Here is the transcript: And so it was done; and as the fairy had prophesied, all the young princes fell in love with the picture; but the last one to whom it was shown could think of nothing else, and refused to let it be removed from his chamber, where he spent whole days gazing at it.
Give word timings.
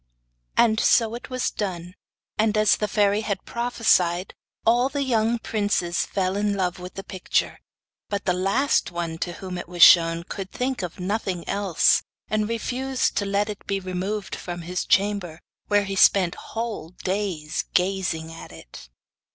And 0.57 0.79
so 0.79 1.13
it 1.13 1.29
was 1.29 1.51
done; 1.51 1.93
and 2.35 2.57
as 2.57 2.75
the 2.75 2.87
fairy 2.87 3.21
had 3.21 3.45
prophesied, 3.45 4.33
all 4.65 4.89
the 4.89 5.03
young 5.03 5.37
princes 5.37 6.07
fell 6.07 6.35
in 6.35 6.55
love 6.55 6.79
with 6.79 6.95
the 6.95 7.03
picture; 7.03 7.59
but 8.09 8.25
the 8.25 8.33
last 8.33 8.89
one 8.89 9.19
to 9.19 9.33
whom 9.33 9.59
it 9.59 9.67
was 9.67 9.83
shown 9.83 10.23
could 10.23 10.49
think 10.49 10.81
of 10.81 10.99
nothing 10.99 11.47
else, 11.47 12.01
and 12.31 12.49
refused 12.49 13.15
to 13.17 13.25
let 13.27 13.47
it 13.47 13.63
be 13.67 13.79
removed 13.79 14.35
from 14.35 14.63
his 14.63 14.85
chamber, 14.85 15.39
where 15.67 15.83
he 15.85 15.95
spent 15.95 16.33
whole 16.33 16.89
days 17.03 17.65
gazing 17.75 18.33
at 18.33 18.51
it. 18.51 18.89